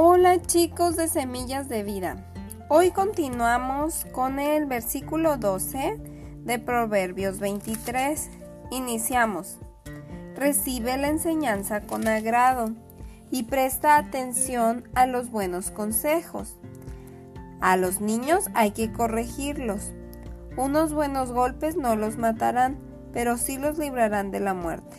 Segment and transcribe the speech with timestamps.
[0.00, 2.24] Hola chicos de Semillas de Vida.
[2.68, 5.98] Hoy continuamos con el versículo 12
[6.44, 8.30] de Proverbios 23.
[8.70, 9.58] Iniciamos.
[10.36, 12.70] Recibe la enseñanza con agrado
[13.32, 16.60] y presta atención a los buenos consejos.
[17.60, 19.90] A los niños hay que corregirlos.
[20.56, 22.78] Unos buenos golpes no los matarán,
[23.12, 24.96] pero sí los librarán de la muerte.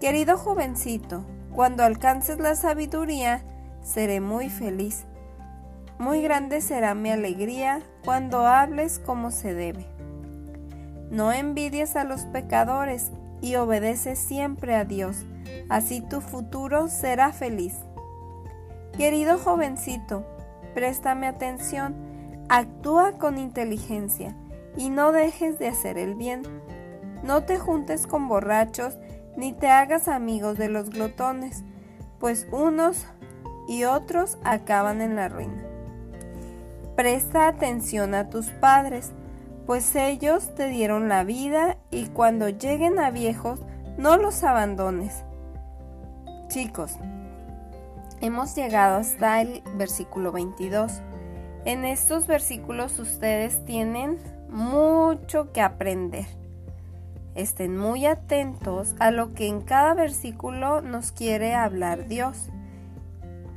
[0.00, 3.42] Querido jovencito, cuando alcances la sabiduría,
[3.82, 5.06] seré muy feliz.
[5.98, 9.86] Muy grande será mi alegría cuando hables como se debe.
[11.10, 13.10] No envidies a los pecadores
[13.40, 15.24] y obedece siempre a Dios,
[15.68, 17.74] así tu futuro será feliz.
[18.96, 20.26] Querido jovencito,
[20.74, 21.94] préstame atención,
[22.48, 24.36] actúa con inteligencia
[24.76, 26.42] y no dejes de hacer el bien.
[27.22, 28.98] No te juntes con borrachos
[29.36, 31.64] ni te hagas amigos de los glotones,
[32.18, 33.06] pues unos
[33.68, 35.62] y otros acaban en la ruina.
[36.96, 39.12] Presta atención a tus padres,
[39.66, 43.60] pues ellos te dieron la vida y cuando lleguen a viejos
[43.98, 45.22] no los abandones.
[46.48, 46.96] Chicos,
[48.20, 51.02] hemos llegado hasta el versículo 22.
[51.66, 56.26] En estos versículos ustedes tienen mucho que aprender.
[57.34, 62.48] Estén muy atentos a lo que en cada versículo nos quiere hablar Dios.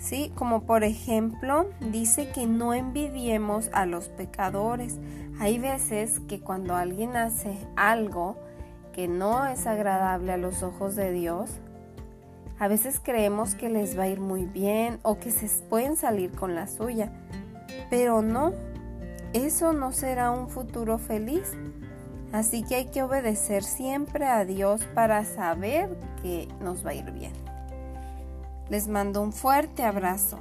[0.01, 0.33] ¿Sí?
[0.35, 4.99] Como por ejemplo, dice que no envidiemos a los pecadores.
[5.39, 8.35] Hay veces que cuando alguien hace algo
[8.93, 11.51] que no es agradable a los ojos de Dios,
[12.57, 16.31] a veces creemos que les va a ir muy bien o que se pueden salir
[16.31, 17.11] con la suya,
[17.91, 18.53] pero no,
[19.33, 21.53] eso no será un futuro feliz.
[22.31, 27.11] Así que hay que obedecer siempre a Dios para saber que nos va a ir
[27.11, 27.33] bien.
[28.71, 30.39] Les mando un fuerte abrazo.